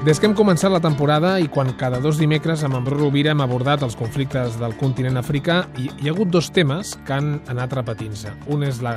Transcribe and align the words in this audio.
Des 0.00 0.16
que 0.16 0.24
hem 0.24 0.32
començat 0.32 0.72
la 0.72 0.78
temporada 0.80 1.34
i 1.44 1.48
quan 1.52 1.74
cada 1.76 1.98
dos 2.00 2.16
dimecres 2.16 2.62
amb 2.64 2.78
Bru 2.86 2.96
Rovira 2.96 3.34
hem 3.34 3.42
abordat 3.44 3.82
els 3.84 3.98
conflictes 4.00 4.54
del 4.56 4.72
continent 4.80 5.20
africà, 5.20 5.58
hi, 5.76 5.90
hi 6.00 6.08
ha 6.08 6.14
hagut 6.14 6.30
dos 6.32 6.48
temes 6.56 6.94
que 7.04 7.12
han 7.18 7.34
anat 7.52 7.76
repetint-se. 7.76 8.32
Un 8.48 8.64
és 8.64 8.80
la, 8.80 8.94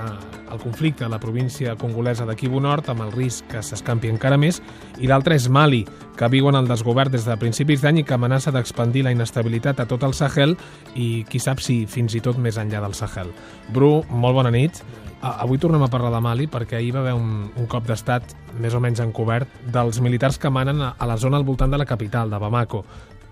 el 0.48 0.64
conflicte 0.64 1.04
a 1.04 1.12
la 1.12 1.20
província 1.20 1.76
congolesa 1.76 2.24
de 2.24 2.38
Kivu 2.40 2.64
Nord, 2.64 2.88
amb 2.88 3.04
el 3.04 3.12
risc 3.12 3.52
que 3.52 3.60
s'escampi 3.60 4.14
encara 4.14 4.40
més, 4.40 4.62
i 5.04 5.12
l'altre 5.12 5.36
és 5.36 5.50
Mali, 5.52 5.84
que 6.16 6.32
viu 6.32 6.48
en 6.48 6.62
el 6.62 6.72
desgovern 6.72 7.12
des 7.12 7.28
de 7.28 7.36
principis 7.36 7.84
d'any 7.84 8.00
i 8.00 8.08
que 8.08 8.16
amenaça 8.16 8.56
d'expandir 8.56 9.04
la 9.04 9.12
inestabilitat 9.12 9.84
a 9.84 9.90
tot 9.92 10.08
el 10.08 10.16
Sahel 10.16 10.56
i 10.96 11.26
qui 11.28 11.44
sap 11.44 11.60
si 11.60 11.82
fins 11.84 12.16
i 12.16 12.24
tot 12.24 12.40
més 12.40 12.56
enllà 12.56 12.80
del 12.80 12.96
Sahel. 12.96 13.36
Bru, 13.76 13.98
molt 14.08 14.40
bona 14.40 14.56
nit. 14.56 14.80
Avui 15.24 15.58
tornem 15.58 15.82
a 15.86 15.88
parlar 15.88 16.12
de 16.12 16.20
Mali 16.20 16.50
perquè 16.52 16.76
ahir 16.78 16.92
va 16.96 17.00
haver 17.00 17.14
un, 17.16 17.48
un 17.56 17.68
cop 17.72 17.86
d'estat 17.88 18.36
més 18.60 18.74
o 18.76 18.82
menys 18.84 19.00
encobert 19.00 19.48
dels 19.72 20.02
militars 20.04 20.36
que 20.38 20.52
manen 20.52 20.82
a, 20.84 20.94
a 21.00 21.08
la 21.08 21.16
zona 21.18 21.40
al 21.40 21.48
voltant 21.48 21.72
de 21.72 21.80
la 21.80 21.88
capital, 21.88 22.30
de 22.30 22.40
Bamako 22.42 22.84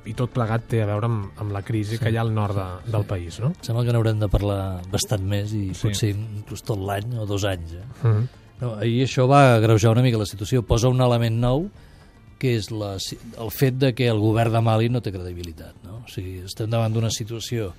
i 0.08 0.16
tot 0.18 0.32
plegat 0.34 0.66
té 0.72 0.82
a 0.82 0.88
veure 0.90 1.08
amb, 1.08 1.28
amb 1.42 1.54
la 1.54 1.62
crisi 1.66 1.98
sí. 1.98 2.02
que 2.02 2.12
hi 2.14 2.18
ha 2.18 2.24
al 2.24 2.34
nord 2.34 2.58
de, 2.58 2.68
del 2.88 3.04
sí. 3.04 3.10
país, 3.10 3.40
no? 3.44 3.52
Sembla 3.62 3.84
que 3.86 3.94
n'haurem 3.94 4.22
de 4.22 4.30
parlar 4.32 4.62
bastant 4.94 5.26
més 5.28 5.54
i 5.54 5.68
sí. 5.76 5.84
potser 5.84 6.12
inclús 6.16 6.66
tot 6.66 6.82
l'any 6.82 7.18
o 7.22 7.28
dos 7.30 7.46
anys. 7.46 7.76
Eh? 7.78 7.86
Uh 8.02 8.08
-huh. 8.08 8.26
no, 8.62 8.74
ahir 8.76 9.04
això 9.06 9.28
va 9.30 9.60
greujar 9.60 9.92
una 9.92 10.02
mica 10.02 10.18
la 10.18 10.26
situació. 10.26 10.64
Posa 10.64 10.90
un 10.90 11.02
element 11.02 11.40
nou 11.40 11.70
que 12.40 12.56
és 12.58 12.72
la, 12.72 12.96
el 13.38 13.52
fet 13.52 13.78
de 13.78 13.94
que 13.94 14.08
el 14.08 14.18
govern 14.18 14.54
de 14.54 14.62
Mali 14.62 14.90
no 14.90 15.02
té 15.02 15.12
credibilitat. 15.12 15.76
No? 15.84 16.02
O 16.06 16.10
sigui, 16.10 16.42
estem 16.46 16.70
davant 16.70 16.94
d'una 16.94 17.12
situació 17.12 17.74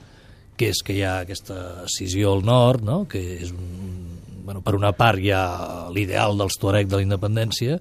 que 0.56 0.70
és 0.72 0.82
que 0.84 0.96
hi 0.96 1.02
ha 1.06 1.20
aquesta 1.22 1.84
escissió 1.86 2.32
al 2.34 2.44
nord, 2.46 2.84
no? 2.84 3.02
que 3.08 3.20
és 3.40 3.52
un, 3.54 4.12
bueno, 4.44 4.62
per 4.64 4.74
una 4.78 4.92
part 4.96 5.20
hi 5.22 5.32
ha 5.34 5.88
l'ideal 5.94 6.36
dels 6.38 6.58
Tuareg 6.60 6.90
de 6.90 7.00
la 7.00 7.06
independència, 7.06 7.78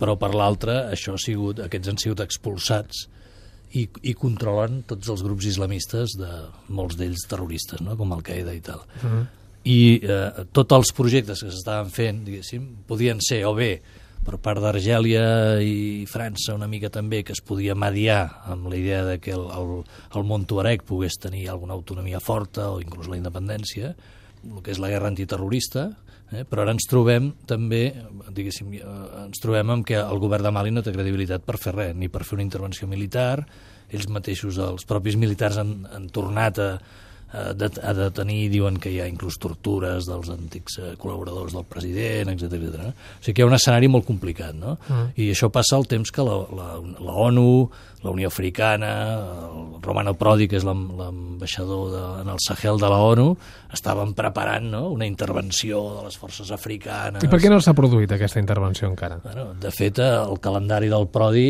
però 0.00 0.16
per 0.20 0.32
l'altra 0.34 0.86
això 0.92 1.16
ha 1.16 1.20
sigut, 1.20 1.60
aquests 1.64 1.92
han 1.92 2.00
sigut 2.00 2.22
expulsats 2.24 3.06
i, 3.76 3.86
i 4.02 4.14
controlen 4.18 4.82
tots 4.88 5.10
els 5.12 5.22
grups 5.22 5.46
islamistes 5.52 6.16
de 6.18 6.30
molts 6.74 6.98
d'ells 6.98 7.26
terroristes, 7.30 7.82
no? 7.84 7.96
com 7.98 8.16
Al-Qaeda 8.16 8.54
i 8.56 8.62
tal. 8.64 8.82
Uh 9.02 9.10
-huh. 9.10 9.26
I 9.64 10.00
eh, 10.02 10.44
tots 10.52 10.72
els 10.72 10.92
projectes 10.96 11.42
que 11.42 11.50
s'estaven 11.50 11.90
fent, 11.90 12.24
diguéssim, 12.24 12.66
podien 12.86 13.20
ser 13.20 13.44
o 13.44 13.54
bé 13.54 13.82
per 14.24 14.36
part 14.42 14.60
d'Argèlia 14.60 15.24
i 15.64 16.04
França 16.10 16.54
una 16.54 16.68
mica 16.68 16.90
també 16.92 17.22
que 17.24 17.32
es 17.32 17.40
podia 17.40 17.74
mediar 17.78 18.20
amb 18.52 18.68
la 18.70 18.76
idea 18.76 19.02
de 19.06 19.18
que 19.22 19.32
el, 19.32 19.46
el, 19.56 19.72
el 20.16 20.26
món 20.28 20.44
tuareg 20.48 20.84
pogués 20.86 21.16
tenir 21.20 21.48
alguna 21.48 21.76
autonomia 21.78 22.20
forta 22.20 22.68
o 22.74 22.80
inclús 22.84 23.08
la 23.08 23.18
independència, 23.20 23.94
el 24.44 24.62
que 24.64 24.74
és 24.74 24.80
la 24.80 24.92
guerra 24.92 25.10
antiterrorista, 25.10 25.88
eh? 26.32 26.44
però 26.44 26.64
ara 26.64 26.76
ens 26.76 26.88
trobem 26.90 27.32
també, 27.48 27.82
diguéssim, 28.28 28.72
eh, 28.78 28.94
ens 29.26 29.42
trobem 29.42 29.76
amb 29.76 29.88
que 29.88 29.98
el 30.00 30.22
govern 30.22 30.48
de 30.48 30.54
Mali 30.54 30.72
no 30.74 30.84
té 30.84 30.94
credibilitat 30.94 31.44
per 31.46 31.58
fer 31.60 31.76
res, 31.76 31.94
ni 31.96 32.12
per 32.12 32.24
fer 32.24 32.38
una 32.38 32.46
intervenció 32.46 32.88
militar, 32.90 33.44
ells 33.90 34.08
mateixos, 34.12 34.60
els 34.62 34.86
propis 34.86 35.16
militars 35.18 35.58
han, 35.60 35.80
han 35.90 36.10
tornat 36.14 36.60
a, 36.62 36.72
Eh, 37.32 37.54
de, 37.54 37.70
ha 37.82 37.92
de 37.94 38.08
tenir, 38.10 38.48
diuen 38.50 38.78
que 38.82 38.90
hi 38.90 38.98
ha 38.98 39.06
inclús 39.06 39.36
tortures 39.38 40.08
dels 40.08 40.32
antics 40.32 40.80
eh, 40.80 40.88
col·laboradors 40.98 41.54
del 41.54 41.66
president, 41.70 42.32
etc 42.34 42.56
etc. 42.58 42.80
No? 42.80 42.90
O 42.90 43.22
sigui 43.22 43.36
que 43.36 43.44
hi 43.44 43.46
ha 43.46 43.50
un 43.50 43.54
escenari 43.54 43.90
molt 43.92 44.08
complicat, 44.08 44.56
no? 44.58 44.74
Mm. 44.88 45.12
I 45.14 45.30
això 45.36 45.50
passa 45.54 45.78
al 45.78 45.86
temps 45.90 46.10
que 46.10 46.26
la, 46.26 46.40
la, 46.58 46.68
la 46.98 47.14
ONU, 47.28 47.52
la 48.02 48.10
Unió 48.10 48.28
Africana, 48.28 48.90
el 49.46 49.82
Romano 49.84 50.14
Prodi, 50.18 50.48
que 50.48 50.56
és 50.58 50.64
l'ambaixador 50.64 51.94
en 52.22 52.30
el 52.32 52.40
Sahel 52.42 52.80
de 52.80 52.88
la 52.88 52.98
ONU, 53.04 53.28
estaven 53.70 54.14
preparant 54.16 54.66
no? 54.72 54.80
una 54.90 55.06
intervenció 55.06 55.82
de 55.98 56.06
les 56.08 56.16
forces 56.18 56.50
africanes... 56.50 57.22
I 57.22 57.30
per 57.30 57.38
què 57.42 57.50
no 57.52 57.60
s'ha 57.60 57.74
produït 57.76 58.10
aquesta 58.16 58.40
intervenció 58.40 58.88
encara? 58.88 59.20
Bueno, 59.22 59.50
de 59.60 59.70
fet, 59.74 60.00
eh, 60.00 60.08
el 60.24 60.40
calendari 60.42 60.88
del 60.90 61.06
Prodi 61.12 61.46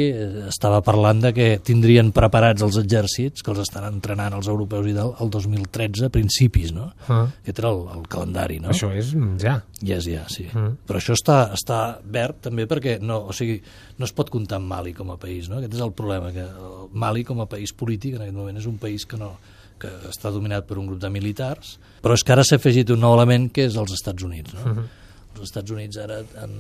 estava 0.51 0.83
parlant 0.85 1.23
de 1.25 1.33
que 1.37 1.49
tindrien 1.65 2.11
preparats 2.13 2.67
els 2.67 2.81
exèrcits, 2.83 3.47
que 3.47 3.55
els 3.55 3.63
estan 3.63 3.87
entrenant 3.89 4.35
els 4.37 4.51
europeus 4.51 4.91
i 4.91 4.97
del, 4.97 5.15
el 5.23 5.31
2015, 5.31 5.70
13 5.73 6.11
principis, 6.13 6.73
no? 6.77 6.91
Ah. 7.09 7.23
Aquest 7.43 7.63
era 7.63 7.71
el, 7.71 7.85
el 7.97 8.07
calendari, 8.11 8.59
no? 8.63 8.71
Això 8.75 8.91
és 8.97 9.13
mm, 9.15 9.39
ja. 9.43 9.57
Ja 9.81 10.01
és 10.01 10.09
ja, 10.11 10.25
sí. 10.33 10.47
Mm. 10.51 10.81
Però 10.89 11.01
això 11.01 11.17
està, 11.17 11.39
està 11.57 11.81
verd 12.05 12.43
també 12.49 12.67
perquè 12.71 12.99
no, 13.03 13.23
o 13.31 13.37
sigui, 13.37 13.61
no 13.99 14.09
es 14.09 14.15
pot 14.17 14.33
comptar 14.33 14.61
amb 14.61 14.71
Mali 14.71 14.95
com 14.97 15.13
a 15.15 15.19
país, 15.21 15.49
no? 15.51 15.61
Aquest 15.61 15.79
és 15.79 15.85
el 15.87 15.95
problema, 15.97 16.33
que 16.35 16.45
el 16.45 16.91
Mali 16.93 17.25
com 17.29 17.43
a 17.43 17.49
país 17.51 17.73
polític 17.73 18.19
en 18.19 18.27
aquest 18.27 18.37
moment 18.37 18.61
és 18.61 18.69
un 18.71 18.79
país 18.83 19.07
que 19.07 19.21
no 19.21 19.35
que 19.81 19.89
està 20.11 20.29
dominat 20.29 20.67
per 20.69 20.77
un 20.77 20.91
grup 20.91 21.01
de 21.01 21.09
militars, 21.09 21.79
però 22.05 22.13
és 22.13 22.21
que 22.21 22.35
ara 22.35 22.45
s'ha 22.45 22.59
afegit 22.61 22.91
un 22.93 23.01
nou 23.01 23.15
element 23.17 23.49
que 23.49 23.65
és 23.65 23.79
els 23.81 23.95
Estats 23.97 24.27
Units. 24.27 24.53
No? 24.53 24.61
Uh 24.61 24.77
-huh. 24.77 24.87
Els 25.37 25.47
Estats 25.49 25.73
Units 25.73 25.97
ara 25.97 26.21
han 26.43 26.53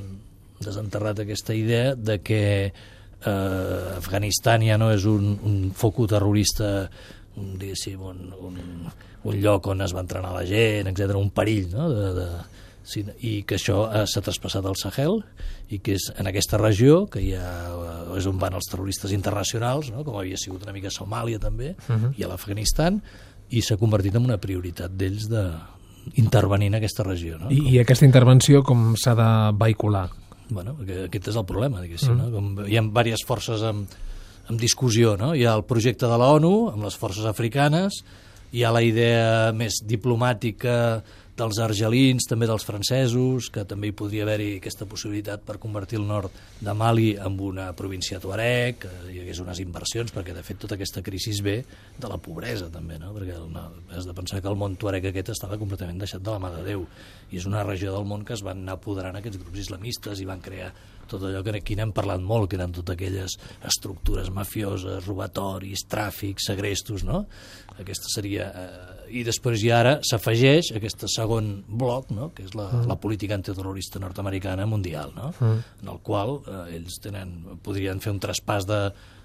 desenterrat 0.60 1.20
aquesta 1.20 1.54
idea 1.54 1.94
de 1.94 2.20
que 2.20 2.72
eh, 3.24 3.96
Afganistan 3.96 4.62
ja 4.64 4.78
no 4.78 4.90
és 4.92 5.04
un, 5.04 5.38
un 5.42 5.72
foco 5.76 6.06
terrorista 6.06 6.90
un, 7.36 7.58
diguéssim, 7.58 8.00
un, 8.00 8.32
un, 8.40 8.56
un 9.24 9.36
lloc 9.42 9.66
on 9.70 9.84
es 9.84 9.94
va 9.94 10.02
entrenar 10.04 10.32
la 10.34 10.46
gent, 10.48 10.90
etc 10.90 11.16
un 11.18 11.30
perill 11.30 11.70
no? 11.74 11.88
de, 11.92 12.10
de, 12.16 12.28
i 13.22 13.42
que 13.46 13.58
això 13.58 13.84
s'ha 14.08 14.22
traspassat 14.24 14.66
al 14.66 14.78
Sahel 14.80 15.20
i 15.70 15.78
que 15.78 15.94
és 15.98 16.08
en 16.18 16.26
aquesta 16.26 16.58
regió 16.58 17.04
que 17.10 17.22
hi 17.22 17.34
ha, 17.38 17.50
eh, 17.70 18.18
és 18.18 18.26
on 18.26 18.38
van 18.40 18.56
els 18.58 18.66
terroristes 18.70 19.12
internacionals, 19.14 19.92
no? 19.94 20.04
com 20.06 20.18
havia 20.18 20.38
sigut 20.40 20.64
una 20.66 20.74
mica 20.74 20.90
Somàlia 20.90 21.38
també, 21.38 21.76
uh 21.76 21.94
-huh. 21.94 22.14
i 22.16 22.24
a 22.24 22.28
l'Afganistan, 22.28 23.00
i 23.50 23.62
s'ha 23.62 23.76
convertit 23.76 24.14
en 24.14 24.24
una 24.24 24.38
prioritat 24.38 24.90
d'ells 24.90 25.28
de 25.28 25.44
intervenir 26.14 26.66
en 26.68 26.74
aquesta 26.74 27.02
regió. 27.02 27.38
No? 27.38 27.50
I, 27.50 27.76
I 27.76 27.78
aquesta 27.78 28.06
intervenció 28.06 28.62
com 28.62 28.96
s'ha 28.96 29.14
de 29.14 29.56
vehicular? 29.58 30.08
Bueno, 30.48 30.76
aquest 30.80 31.28
és 31.28 31.36
el 31.36 31.44
problema, 31.44 31.80
diguéssim. 31.80 32.12
Uh 32.12 32.22
-huh. 32.22 32.30
no? 32.30 32.32
Com 32.32 32.66
hi 32.66 32.76
ha 32.76 32.82
diverses 32.82 33.26
forces 33.26 33.62
en, 33.62 33.86
en 34.48 34.58
discussió. 34.60 35.16
No? 35.20 35.34
Hi 35.34 35.44
ha 35.44 35.54
el 35.58 35.66
projecte 35.68 36.08
de 36.08 36.18
la 36.20 36.30
ONU 36.36 36.54
amb 36.72 36.86
les 36.86 36.96
forces 36.98 37.26
africanes, 37.28 38.00
hi 38.50 38.64
ha 38.64 38.72
la 38.74 38.82
idea 38.82 39.50
més 39.54 39.82
diplomàtica 39.86 41.02
dels 41.40 41.58
argelins, 41.62 42.26
també 42.28 42.46
dels 42.48 42.66
francesos, 42.66 43.48
que 43.52 43.64
també 43.68 43.90
hi 43.90 43.96
podria 43.96 44.26
haver-hi 44.26 44.50
aquesta 44.58 44.86
possibilitat 44.88 45.42
per 45.46 45.58
convertir 45.62 46.00
el 46.00 46.06
nord 46.08 46.34
de 46.60 46.74
Mali 46.76 47.14
en 47.16 47.38
una 47.40 47.70
província 47.76 48.20
tuareg, 48.20 48.78
que 48.84 48.92
hi 49.10 49.22
hagués 49.22 49.40
unes 49.40 49.62
inversions, 49.64 50.12
perquè 50.14 50.36
de 50.36 50.44
fet 50.46 50.60
tota 50.60 50.76
aquesta 50.76 51.02
crisi 51.06 51.34
ve 51.42 51.56
de 51.98 52.08
la 52.10 52.18
pobresa 52.20 52.68
també, 52.72 52.98
no? 53.00 53.14
perquè 53.16 53.38
una, 53.40 53.68
has 53.96 54.06
de 54.08 54.14
pensar 54.16 54.42
que 54.42 54.50
el 54.50 54.58
món 54.60 54.76
tuareg 54.76 55.08
aquest 55.08 55.32
estava 55.32 55.58
completament 55.60 55.98
deixat 56.02 56.22
de 56.22 56.34
la 56.34 56.42
mà 56.42 56.52
de 56.58 56.64
Déu, 56.66 56.84
i 57.30 57.40
és 57.40 57.46
una 57.48 57.64
regió 57.64 57.94
del 57.94 58.08
món 58.08 58.24
que 58.26 58.34
es 58.36 58.44
van 58.44 58.60
anar 58.60 58.76
apoderant 58.78 59.16
aquests 59.16 59.40
grups 59.40 59.64
islamistes 59.66 60.20
i 60.20 60.28
van 60.28 60.42
crear 60.44 60.72
tot 61.10 61.24
allò 61.26 61.42
que 61.42 61.56
aquí 61.58 61.74
n'hem 61.76 61.90
parlat 61.94 62.22
molt, 62.22 62.48
que 62.50 62.58
eren 62.58 62.72
totes 62.74 62.94
aquelles 62.94 63.34
estructures 63.66 64.30
mafioses, 64.34 65.02
robatoris, 65.08 65.82
tràfics, 65.90 66.46
segrestos, 66.52 67.04
no? 67.06 67.24
Aquesta 67.80 68.14
seria... 68.14 68.50
Eh, 68.54 68.96
I 69.10 69.24
després 69.26 69.58
i 69.66 69.72
ara 69.74 69.96
s'afegeix 70.06 70.68
aquest 70.78 71.00
segon 71.30 71.64
bloc, 71.68 72.10
no? 72.10 72.30
que 72.34 72.44
és 72.44 72.54
la, 72.54 72.66
mm. 72.70 72.88
la 72.90 72.96
política 72.98 73.36
antiterrorista 73.38 74.00
nord-americana 74.02 74.66
mundial, 74.66 75.12
no? 75.14 75.32
Mm. 75.38 75.62
en 75.82 75.88
el 75.92 76.00
qual 76.02 76.40
eh, 76.42 76.76
ells 76.76 76.98
tenen, 77.02 77.58
podrien 77.62 78.00
fer 78.00 78.12
un 78.12 78.20
traspàs 78.20 78.66
de, 78.66 78.80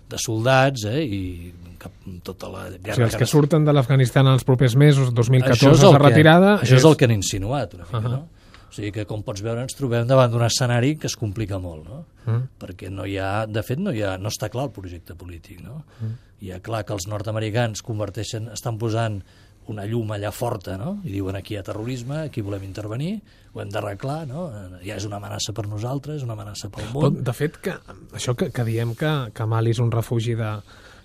de 0.09 0.19
soldats 0.21 0.85
eh, 0.85 1.01
i 1.01 1.53
cap, 1.81 1.91
tota 2.23 2.51
la 2.51 2.67
guerra... 2.69 2.93
O 2.93 2.95
sigui, 2.95 3.07
els 3.07 3.17
que, 3.17 3.23
que 3.25 3.29
surten 3.29 3.65
de 3.65 3.73
l'Afganistan 3.73 4.29
els 4.29 4.45
propers 4.45 4.75
mesos, 4.77 5.13
2014, 5.13 5.91
la 5.91 6.01
retirada... 6.01 6.57
Això 6.59 6.75
és... 6.75 6.83
és 6.83 6.89
el 6.91 6.97
que 6.99 7.09
han 7.09 7.15
insinuat 7.15 7.73
una 7.77 7.87
mica, 7.87 7.97
uh 7.97 8.03
-huh. 8.03 8.11
no? 8.19 8.45
O 8.65 8.75
sigui 8.75 8.91
que, 8.91 9.05
com 9.07 9.21
pots 9.23 9.41
veure, 9.41 9.61
ens 9.61 9.75
trobem 9.77 10.07
davant 10.07 10.31
d'un 10.31 10.43
escenari 10.43 10.97
que 10.99 11.07
es 11.07 11.15
complica 11.15 11.57
molt, 11.59 11.87
no? 11.87 12.05
Mm. 12.25 12.41
Perquè 12.59 12.89
no 12.91 13.05
hi 13.05 13.17
ha, 13.17 13.45
de 13.47 13.63
fet, 13.63 13.79
no, 13.79 13.91
hi 13.91 14.01
ha, 14.03 14.17
no 14.17 14.27
està 14.27 14.49
clar 14.49 14.65
el 14.65 14.71
projecte 14.71 15.15
polític, 15.15 15.61
no? 15.63 15.85
Mm. 16.01 16.11
Hi 16.41 16.51
ha 16.51 16.59
clar 16.59 16.83
que 16.83 16.93
els 16.93 17.07
nord-americans 17.07 17.81
converteixen, 17.81 18.49
estan 18.51 18.77
posant 18.77 19.23
una 19.71 19.85
llum 19.89 20.11
allà 20.13 20.31
forta, 20.31 20.77
no? 20.77 20.99
I 21.05 21.11
diuen 21.15 21.35
aquí 21.35 21.55
hi 21.55 21.59
ha 21.59 21.65
terrorisme, 21.65 22.25
aquí 22.27 22.43
volem 22.45 22.63
intervenir, 22.67 23.19
ho 23.53 23.61
hem 23.63 23.69
d'arreglar, 23.73 24.25
no? 24.29 24.47
Ja 24.83 24.97
és 24.99 25.05
una 25.07 25.17
amenaça 25.17 25.53
per 25.57 25.67
nosaltres, 25.67 26.23
una 26.23 26.35
amenaça 26.37 26.69
pel 26.69 26.89
món. 26.93 27.21
de 27.25 27.33
fet, 27.33 27.57
que, 27.63 27.77
això 28.13 28.35
que, 28.37 28.51
que 28.53 28.65
diem 28.67 28.93
que, 28.99 29.13
que 29.33 29.47
Mali 29.49 29.73
és 29.73 29.81
un 29.81 29.91
refugi 29.93 30.35
de, 30.37 30.51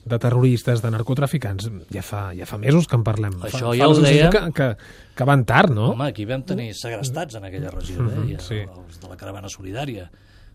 de 0.04 0.18
terroristes, 0.18 0.82
de 0.82 0.90
narcotraficants, 0.92 1.70
ja 1.92 2.02
fa, 2.04 2.22
ja 2.36 2.48
fa 2.48 2.58
mesos 2.60 2.88
que 2.88 2.98
en 2.98 3.04
parlem. 3.06 3.38
Això 3.48 3.70
fa, 3.70 3.76
ja 3.78 3.88
fa 3.88 3.94
ho 3.94 4.02
deia... 4.04 4.32
Que, 4.34 4.44
que, 4.56 4.68
que 5.16 5.28
van 5.28 5.44
tard, 5.48 5.72
no? 5.76 5.92
Home, 5.94 6.10
aquí 6.10 6.26
vam 6.28 6.44
tenir 6.48 6.72
segrestats 6.76 7.36
en 7.40 7.48
aquella 7.48 7.72
regió, 7.74 8.00
eh? 8.00 8.08
Mm 8.08 8.28
-hmm, 8.28 8.40
sí. 8.40 8.60
els 8.64 9.00
de 9.00 9.08
la 9.08 9.16
caravana 9.16 9.48
solidària, 9.48 10.10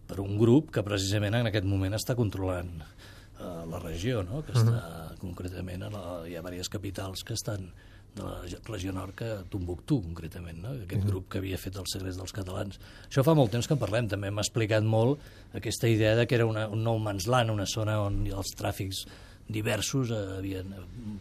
per 0.05 0.19
un 0.21 0.37
grup 0.37 0.71
que 0.71 0.83
precisament 0.83 1.35
en 1.35 1.47
aquest 1.47 1.65
moment 1.65 1.93
està 1.93 2.15
controlant 2.15 2.71
eh, 2.81 3.63
la 3.71 3.79
regió, 3.79 4.23
no? 4.23 4.43
que 4.45 4.53
està, 4.53 4.71
mm 4.71 4.77
-hmm. 4.77 5.04
Concretament, 5.25 5.83
a 5.83 5.91
la, 5.93 6.05
hi 6.29 6.37
ha 6.37 6.45
diverses 6.45 6.71
capitals 6.71 7.23
que 7.25 7.33
estan 7.33 7.69
de 8.15 8.23
la 8.23 8.39
regió 8.69 8.93
nord 8.95 9.13
que 9.15 9.27
Tombuctú, 9.51 9.99
concretament, 10.05 10.61
no? 10.63 10.71
aquest 10.85 11.03
mm 11.03 11.09
grup 11.09 11.27
que 11.29 11.41
havia 11.41 11.57
fet 11.59 11.75
el 11.75 11.87
segrest 11.91 12.17
dels 12.21 12.33
catalans. 12.33 12.79
Això 13.09 13.23
fa 13.27 13.35
molt 13.35 13.51
temps 13.51 13.67
que 13.67 13.75
en 13.75 13.81
parlem, 13.81 14.07
també 14.07 14.31
m'ha 14.31 14.43
explicat 14.45 14.83
molt 14.83 15.19
aquesta 15.53 15.89
idea 15.91 16.15
de 16.15 16.25
que 16.25 16.35
era 16.39 16.47
una, 16.47 16.67
un 16.71 16.83
nou 16.83 16.99
mansland, 16.99 17.51
una 17.51 17.67
zona 17.67 17.99
on 18.01 18.23
els 18.25 18.55
tràfics 18.55 19.05
diversos 19.47 20.11
eh, 20.11 20.37
havien, 20.39 20.73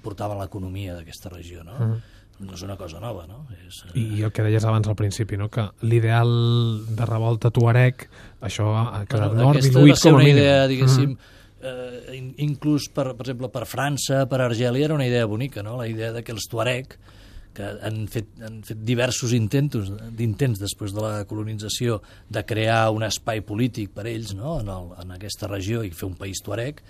portaven 0.02 0.38
l'economia 0.40 0.94
d'aquesta 0.94 1.32
regió, 1.34 1.64
no? 1.64 1.74
Uh 1.74 1.80
-huh. 1.80 2.00
no 2.38 2.54
és 2.54 2.62
una 2.62 2.76
cosa 2.76 3.00
nova, 3.00 3.26
no? 3.26 3.46
És, 3.66 3.84
eh... 3.94 3.98
I 3.98 4.22
el 4.22 4.32
que 4.32 4.42
deies 4.42 4.64
abans 4.64 4.88
al 4.88 4.96
principi, 4.96 5.36
no? 5.36 5.48
que 5.48 5.70
l'ideal 5.82 6.96
de 6.96 7.06
revolta 7.06 7.50
tuareg, 7.50 8.08
això 8.40 8.74
ha 8.74 9.04
quedat 9.06 9.34
bueno, 9.34 9.52
nord 9.52 9.62
diluït 9.62 10.00
com 10.00 10.14
a 10.14 10.18
mínim. 10.18 10.36
idea, 10.36 10.66
diguéssim, 10.66 11.10
mm. 11.10 11.18
Eh, 11.64 12.20
inclús, 12.44 12.88
per, 12.92 13.10
per 13.14 13.26
exemple, 13.26 13.50
per 13.52 13.64
França, 13.68 14.24
per 14.30 14.40
Argèlia, 14.44 14.86
era 14.86 14.96
una 14.96 15.06
idea 15.08 15.26
bonica, 15.26 15.64
no? 15.64 15.78
la 15.80 15.88
idea 15.88 16.12
de 16.12 16.22
que 16.24 16.34
els 16.34 16.46
tuareg, 16.50 16.96
que 17.54 17.70
han 17.86 18.04
fet, 18.10 18.32
han 18.42 18.60
fet 18.66 18.80
diversos 18.82 19.32
intents 19.36 19.90
d'intents 20.18 20.58
després 20.58 20.94
de 20.94 21.02
la 21.04 21.24
colonització 21.30 22.00
de 22.26 22.42
crear 22.42 22.88
un 22.90 23.06
espai 23.06 23.44
polític 23.46 23.92
per 23.94 24.08
ells 24.10 24.32
no? 24.34 24.58
en, 24.58 24.70
el, 24.74 24.88
en 25.04 25.14
aquesta 25.14 25.46
regió 25.50 25.84
i 25.86 25.92
fer 25.94 26.08
un 26.08 26.16
país 26.18 26.42
tuareg, 26.42 26.82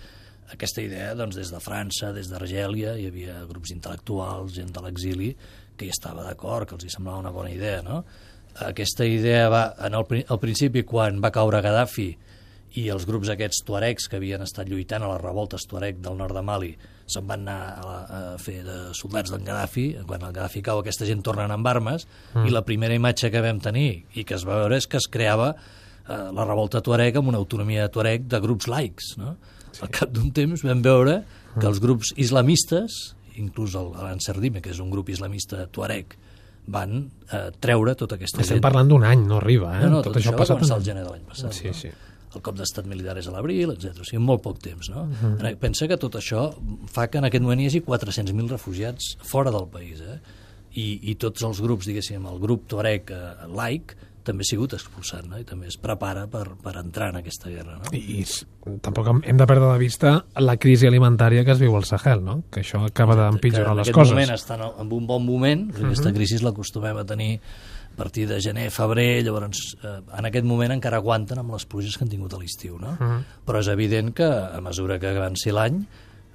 aquesta 0.53 0.81
idea, 0.81 1.13
doncs, 1.17 1.37
des 1.39 1.49
de 1.53 1.59
França, 1.61 2.11
des 2.13 2.29
d'Argèlia, 2.29 2.93
hi 2.99 3.07
havia 3.09 3.39
grups 3.49 3.71
intel·lectuals, 3.73 4.53
gent 4.57 4.69
de 4.73 4.83
l'exili, 4.85 5.31
que 5.75 5.87
hi 5.87 5.93
estava 5.93 6.25
d'acord, 6.25 6.67
que 6.69 6.77
els 6.77 6.85
hi 6.85 6.93
semblava 6.93 7.23
una 7.23 7.33
bona 7.33 7.49
idea, 7.53 7.81
no? 7.85 8.03
Aquesta 8.65 9.07
idea 9.09 9.49
va, 9.51 9.63
en 9.83 9.97
el, 9.97 10.21
al 10.31 10.39
principi, 10.39 10.85
quan 10.87 11.17
va 11.23 11.33
caure 11.33 11.59
Gaddafi 11.65 12.11
i 12.75 12.89
els 12.91 13.05
grups 13.07 13.29
aquests 13.31 13.61
tuaregs 13.67 14.09
que 14.09 14.19
havien 14.19 14.43
estat 14.43 14.67
lluitant 14.67 15.05
a 15.05 15.13
les 15.13 15.21
revoltes 15.21 15.63
tuareg 15.69 16.01
del 16.03 16.17
nord 16.19 16.35
de 16.35 16.43
Mali 16.43 16.73
se'n 17.05 17.25
van 17.29 17.45
anar 17.45 17.59
a, 17.77 17.95
a 18.17 18.19
fer 18.41 18.59
de 18.65 18.75
soldats 18.97 19.31
d'en 19.33 19.45
Gaddafi, 19.45 19.85
quan 20.09 20.23
el 20.25 20.33
Gaddafi 20.33 20.63
cau 20.65 20.81
aquesta 20.81 21.05
gent 21.05 21.21
tornen 21.25 21.53
amb 21.53 21.67
armes, 21.69 22.07
mm. 22.33 22.47
i 22.49 22.53
la 22.53 22.63
primera 22.65 22.97
imatge 22.97 23.29
que 23.33 23.43
vam 23.45 23.61
tenir 23.61 24.05
i 24.17 24.25
que 24.25 24.37
es 24.37 24.45
va 24.47 24.57
veure 24.63 24.79
és 24.81 24.89
que 24.89 24.97
es 24.97 25.07
creava 25.11 25.51
eh, 25.53 26.29
la 26.33 26.47
revolta 26.47 26.81
tuareg 26.85 27.19
amb 27.21 27.29
una 27.33 27.41
autonomia 27.41 27.87
tuareg 27.93 28.25
de 28.31 28.41
grups 28.41 28.69
laics, 28.71 29.13
no? 29.21 29.35
Sí. 29.69 29.83
Al 29.85 29.91
cap 29.93 30.11
d'un 30.15 30.31
temps 30.33 30.63
vam 30.65 30.81
veure 30.81 31.19
que 31.59 31.67
els 31.67 31.81
grups 31.83 32.13
islamistes, 32.19 33.15
inclús 33.39 33.75
l'Ansar 33.75 34.37
Dime, 34.39 34.61
que 34.63 34.71
és 34.71 34.79
un 34.79 34.89
grup 34.91 35.11
islamista 35.11 35.65
tuareg, 35.67 36.15
van 36.71 36.97
eh, 37.29 37.49
treure 37.61 37.93
tota 37.99 38.17
aquesta 38.17 38.39
Estem 38.39 38.47
gent. 38.47 38.57
Estem 38.57 38.65
parlant 38.65 38.89
d'un 38.89 39.05
any, 39.05 39.27
no 39.27 39.37
arriba, 39.37 39.75
eh? 39.77 39.83
No, 39.83 39.97
no, 39.97 40.01
tot, 40.01 40.15
tot 40.15 40.21
això, 40.23 40.31
això 40.31 40.39
va 40.39 40.47
començar 40.55 40.79
el 40.79 40.87
gener 40.87 41.03
de 41.03 41.11
l'any 41.11 41.25
passat. 41.27 41.53
Sí, 41.53 41.69
no? 41.69 41.77
sí. 41.77 41.91
El 42.35 42.43
cop 42.45 42.57
d'estat 42.59 42.87
militar 42.89 43.17
és 43.21 43.27
a 43.29 43.33
l'abril, 43.35 43.71
etc. 43.73 44.01
O 44.01 44.07
sigui, 44.07 44.23
molt 44.23 44.43
poc 44.45 44.59
temps, 44.63 44.89
no? 44.91 45.05
Uh 45.05 45.21
-huh. 45.39 45.55
Pensa 45.59 45.87
que 45.87 45.97
tot 45.97 46.15
això 46.15 46.53
fa 46.87 47.07
que 47.07 47.17
en 47.17 47.25
aquest 47.25 47.43
moment 47.43 47.61
hi 47.61 47.67
hagi 47.67 47.81
400.000 47.81 48.49
refugiats 48.49 49.17
fora 49.21 49.51
del 49.51 49.67
país, 49.67 50.01
eh? 50.01 50.19
I, 50.75 50.99
i 51.11 51.15
tots 51.15 51.41
els 51.43 51.61
grups, 51.61 51.85
diguéssim, 51.85 52.25
el 52.25 52.39
grup 52.39 52.67
tuareg 52.67 53.09
eh, 53.09 53.47
laic, 53.47 53.95
també 54.25 54.45
ha 54.45 54.49
sigut 54.49 54.73
expulsat 54.75 55.27
no? 55.29 55.37
i 55.39 55.45
també 55.47 55.69
es 55.69 55.77
prepara 55.81 56.25
per, 56.31 56.43
per 56.61 56.75
entrar 56.81 57.11
en 57.13 57.21
aquesta 57.21 57.51
guerra. 57.51 57.77
No? 57.77 57.91
I, 57.93 58.23
I 58.23 58.75
tampoc 58.83 59.11
hem 59.13 59.37
de 59.37 59.47
perdre 59.47 59.69
de 59.71 59.77
vista 59.81 60.15
la 60.41 60.57
crisi 60.61 60.89
alimentària 60.89 61.45
que 61.45 61.53
es 61.53 61.61
viu 61.61 61.75
al 61.77 61.85
Sahel, 61.87 62.23
no? 62.25 62.39
que 62.51 62.63
això 62.65 62.81
acaba 62.87 63.17
d'empitjorar 63.19 63.75
les 63.77 63.91
coses. 63.91 64.11
En 64.11 64.17
moment 64.17 64.35
estan 64.35 64.65
en 64.65 64.91
un 64.99 65.07
bon 65.07 65.25
moment, 65.25 65.69
uh 65.69 65.77
-huh. 65.77 65.85
aquesta 65.85 66.13
crisi 66.13 66.41
l'acostumem 66.43 66.97
a 66.97 67.05
tenir 67.05 67.39
a 67.95 67.97
partir 67.97 68.27
de 68.27 68.41
gener, 68.43 68.67
febrer, 68.75 69.23
llavors 69.23 69.77
eh, 69.79 70.01
en 70.19 70.27
aquest 70.27 70.45
moment 70.45 70.73
encara 70.75 70.99
aguanten 70.99 71.39
amb 71.39 71.55
les 71.55 71.63
pluges 71.63 71.95
que 71.95 72.03
han 72.03 72.11
tingut 72.11 72.33
a 72.35 72.39
l'estiu, 72.41 72.75
no? 72.77 72.97
Uh 72.99 73.07
-huh. 73.07 73.21
Però 73.47 73.59
és 73.59 73.67
evident 73.71 74.13
que 74.13 74.27
a 74.27 74.59
mesura 74.59 74.99
que 74.99 75.07
avanci 75.07 75.51
l'any, 75.51 75.85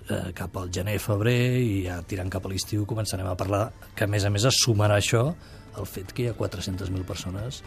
eh, 0.08 0.32
cap 0.34 0.56
al 0.56 0.70
gener, 0.72 0.98
febrer 0.98 1.60
i 1.60 1.84
ja 1.84 2.00
tirant 2.02 2.30
cap 2.30 2.46
a 2.46 2.48
l'estiu 2.48 2.86
començarem 2.86 3.26
a 3.26 3.36
parlar 3.36 3.72
que 3.94 4.04
a 4.04 4.06
més 4.06 4.24
a 4.24 4.30
més 4.30 4.44
es 4.44 4.56
sumarà 4.64 4.96
això 4.96 5.34
el 5.78 5.86
fet 5.86 6.12
que 6.12 6.22
hi 6.22 6.28
ha 6.28 6.34
400.000 6.34 7.04
persones 7.04 7.62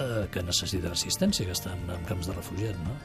eh, 0.00 0.26
que 0.32 0.42
necessiten 0.42 0.92
assistència, 0.92 1.46
que 1.46 1.54
estan 1.56 1.78
en 1.92 2.04
camps 2.08 2.30
de 2.30 2.36
refugiats. 2.36 2.78
No? 2.84 2.96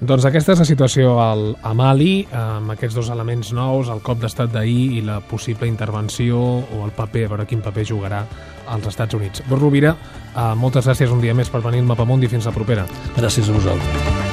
Doncs 0.00 0.26
aquesta 0.28 0.54
és 0.54 0.62
la 0.62 0.68
situació 0.68 1.16
al, 1.22 1.44
a 1.62 1.74
Mali, 1.76 2.26
amb 2.36 2.74
aquests 2.74 2.98
dos 2.98 3.10
elements 3.14 3.52
nous, 3.56 3.90
el 3.92 4.02
cop 4.06 4.20
d'estat 4.22 4.52
d'ahir 4.54 4.98
i 4.98 5.04
la 5.06 5.20
possible 5.20 5.68
intervenció 5.70 6.40
o 6.40 6.82
el 6.84 6.94
paper, 6.96 7.26
a 7.26 7.34
veure 7.34 7.48
quin 7.50 7.64
paper 7.64 7.86
jugarà 7.92 8.24
als 8.70 8.86
Estats 8.86 9.14
Units. 9.18 9.44
Bor 9.48 9.60
Rovira, 9.62 9.94
eh, 10.34 10.50
moltes 10.56 10.86
gràcies 10.86 11.12
un 11.12 11.22
dia 11.22 11.34
més 11.34 11.50
per 11.50 11.62
venir 11.64 11.84
al 11.84 11.90
Mapamundi. 11.90 12.28
Fins 12.30 12.46
la 12.46 12.54
propera. 12.54 12.86
Gràcies 13.16 13.48
a 13.48 13.56
vosaltres. 13.56 14.29